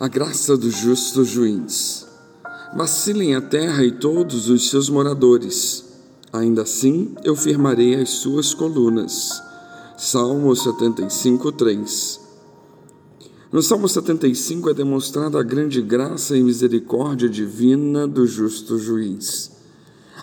[0.00, 2.06] a graça do justo juiz.
[2.76, 5.84] Vacilem a terra e todos os seus moradores,
[6.32, 9.42] ainda assim eu firmarei as suas colunas.
[9.96, 12.20] Salmo 75, 3.
[13.50, 19.50] No Salmo 75 é demonstrada a grande graça e misericórdia divina do justo juiz.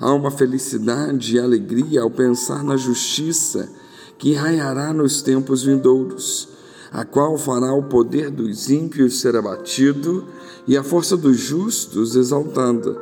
[0.00, 3.70] Há uma felicidade e alegria ao pensar na justiça
[4.18, 6.48] que raiará nos tempos vindouros
[6.92, 10.26] a qual fará o poder dos ímpios ser abatido
[10.66, 12.96] e a força dos justos exaltada.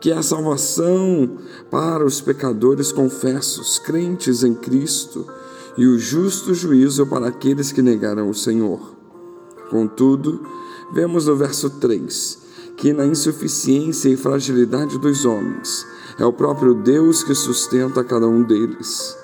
[0.00, 1.38] Que é a salvação
[1.70, 5.26] para os pecadores confessos, crentes em Cristo,
[5.76, 8.80] e o justo juízo para aqueles que negaram o Senhor.
[9.70, 10.44] Contudo,
[10.92, 12.42] vemos no verso 3
[12.76, 15.86] que na insuficiência e fragilidade dos homens
[16.18, 19.16] é o próprio Deus que sustenta cada um deles.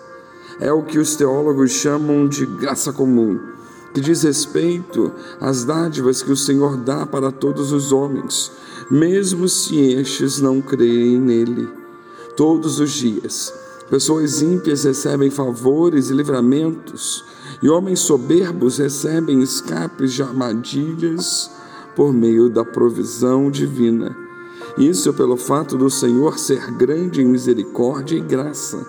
[0.60, 3.57] É o que os teólogos chamam de graça comum
[3.98, 8.52] que diz respeito às dádivas que o Senhor dá para todos os homens,
[8.88, 11.68] mesmo se estes não creem nele.
[12.36, 13.52] Todos os dias,
[13.90, 17.24] pessoas ímpias recebem favores e livramentos,
[17.60, 21.50] e homens soberbos recebem escapes de armadilhas
[21.96, 24.16] por meio da provisão divina.
[24.78, 28.86] Isso pelo fato do Senhor ser grande em misericórdia e graça.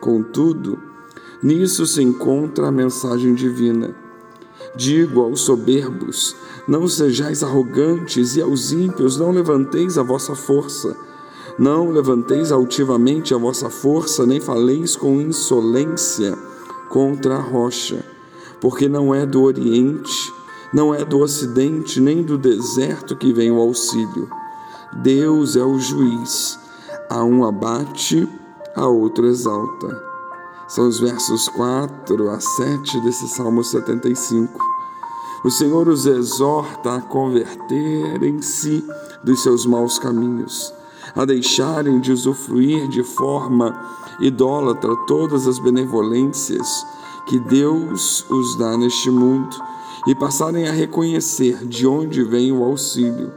[0.00, 0.78] Contudo,
[1.42, 4.03] nisso se encontra a mensagem divina
[4.76, 6.34] Digo aos soberbos:
[6.66, 10.96] não sejais arrogantes, e aos ímpios: não levanteis a vossa força.
[11.56, 16.36] Não levanteis altivamente a vossa força, nem faleis com insolência
[16.88, 18.04] contra a rocha,
[18.60, 20.32] porque não é do Oriente,
[20.72, 24.28] não é do Ocidente, nem do deserto que vem o auxílio.
[25.02, 26.58] Deus é o juiz,
[27.08, 28.28] a um abate,
[28.74, 30.13] a outro exalta.
[30.66, 34.58] São os versos 4 a 7 desse Salmo 75.
[35.44, 38.82] O Senhor os exorta a converterem-se
[39.22, 40.72] dos seus maus caminhos,
[41.14, 43.78] a deixarem de usufruir de forma
[44.20, 46.86] idólatra todas as benevolências
[47.26, 49.54] que Deus os dá neste mundo
[50.06, 53.30] e passarem a reconhecer de onde vem o auxílio.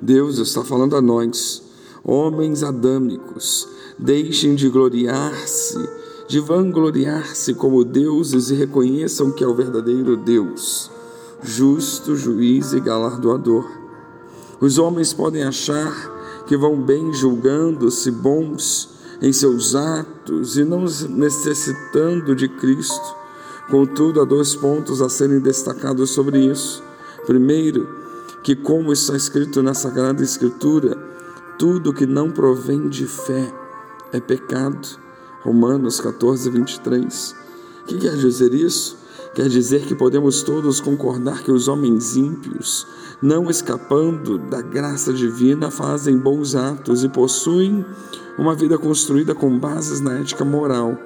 [0.00, 1.62] Deus está falando a nós,
[2.02, 5.98] homens adâmicos, deixem de gloriar-se
[6.28, 10.90] de vangloriar-se como deuses e reconheçam que é o verdadeiro Deus,
[11.42, 13.66] justo, juiz e galardoador.
[14.60, 18.90] Os homens podem achar que vão bem julgando-se bons
[19.22, 23.16] em seus atos e não necessitando de Cristo.
[23.70, 26.82] Contudo, há dois pontos a serem destacados sobre isso.
[27.26, 27.88] Primeiro,
[28.42, 30.94] que, como está escrito na Sagrada Escritura,
[31.58, 33.50] tudo que não provém de fé
[34.12, 34.98] é pecado.
[35.42, 37.34] Romanos 14, 23.
[37.82, 38.98] O que quer dizer isso?
[39.34, 42.86] Quer dizer que podemos todos concordar que os homens ímpios,
[43.22, 47.84] não escapando da graça divina, fazem bons atos e possuem
[48.38, 50.96] uma vida construída com bases na ética moral.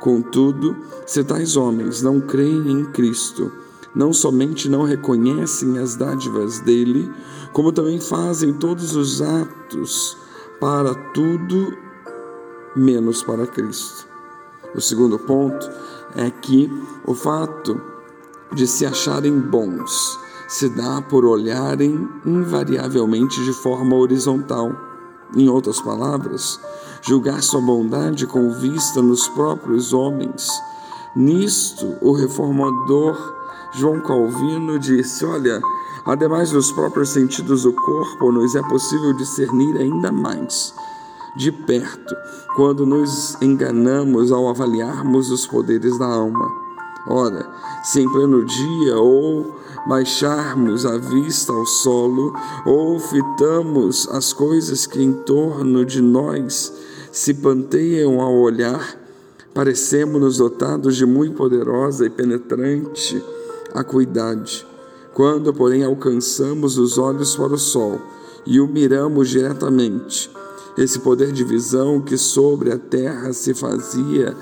[0.00, 3.50] Contudo, se tais homens não creem em Cristo,
[3.94, 7.10] não somente não reconhecem as dádivas dele,
[7.52, 10.16] como também fazem todos os atos
[10.60, 11.76] para tudo
[12.74, 14.06] menos para Cristo.
[14.74, 15.70] O segundo ponto
[16.16, 16.70] é que
[17.04, 17.80] o fato
[18.52, 24.72] de se acharem bons se dá por olharem invariavelmente de forma horizontal.
[25.34, 26.58] Em outras palavras,
[27.02, 30.48] julgar sua bondade com vista nos próprios homens.
[31.14, 33.16] Nisto, o reformador
[33.74, 35.60] João Calvino disse: Olha,
[36.04, 40.74] ademais dos próprios sentidos do corpo, nos é possível discernir ainda mais
[41.36, 42.14] de perto
[42.54, 46.50] quando nos enganamos ao avaliarmos os poderes da alma.
[47.06, 47.48] Ora,
[47.82, 49.54] se em pleno dia ou
[49.86, 52.34] baixarmos a vista ao solo,
[52.66, 56.72] ou fitamos as coisas que em torno de nós
[57.10, 58.96] se panteiam ao olhar,
[59.54, 63.22] parecemos-nos dotados de muito poderosa e penetrante
[63.74, 64.66] acuidade.
[65.14, 68.00] Quando, porém, alcançamos os olhos para o sol
[68.46, 70.30] e o miramos diretamente,
[70.76, 74.36] esse poder de visão que sobre a terra se fazia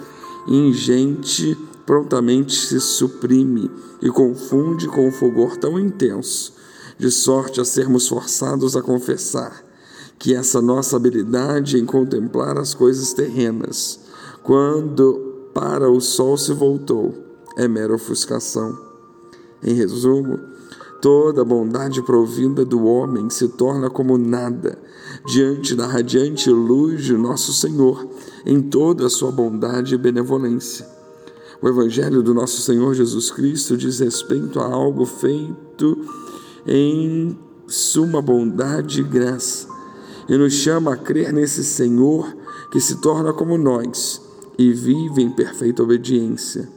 [0.47, 3.71] ingente, prontamente se suprime
[4.01, 6.55] e confunde com um fulgor tão intenso,
[6.99, 9.65] de sorte a sermos forçados a confessar
[10.19, 14.01] que essa nossa habilidade em contemplar as coisas terrenas,
[14.43, 17.15] quando para o sol se voltou,
[17.57, 18.77] é mera ofuscação.
[19.63, 20.41] Em resumo,
[21.01, 24.79] Toda bondade provinda do homem se torna como nada
[25.27, 28.07] diante da radiante luz de nosso Senhor,
[28.45, 30.87] em toda a sua bondade e benevolência.
[31.63, 36.05] O Evangelho do nosso Senhor Jesus Cristo diz respeito a algo feito
[36.67, 39.69] em suma bondade e graça
[40.29, 42.37] e nos chama a crer nesse Senhor
[42.71, 44.21] que se torna como nós
[44.59, 46.69] e vive em perfeita obediência.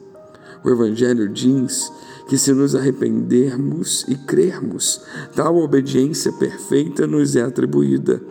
[0.63, 1.91] O Evangelho diz
[2.31, 5.01] que se nos arrependermos e crermos,
[5.35, 8.21] tal obediência perfeita nos é atribuída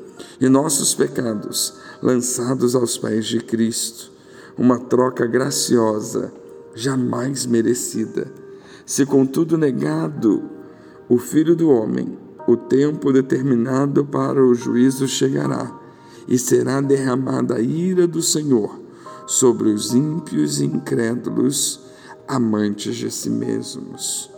[0.40, 4.10] e nossos pecados lançados aos pés de Cristo.
[4.56, 6.32] Uma troca graciosa
[6.74, 8.32] jamais merecida.
[8.86, 10.44] Se contudo negado
[11.06, 12.16] o Filho do Homem,
[12.48, 15.78] o tempo determinado para o juízo chegará,
[16.26, 18.80] e será derramada a ira do Senhor
[19.26, 21.89] sobre os ímpios e incrédulos,
[22.30, 24.30] amantes de si mesmos.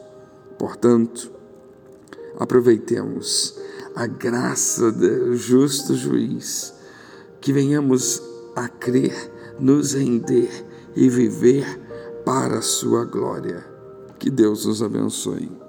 [0.59, 1.31] Portanto,
[2.39, 3.55] aproveitemos
[3.95, 6.73] a graça do justo juiz,
[7.39, 8.23] que venhamos
[8.57, 9.15] a crer,
[9.61, 10.51] nos render
[10.97, 11.67] e viver
[12.25, 13.63] para a sua glória.
[14.19, 15.62] Que Deus os abençoe.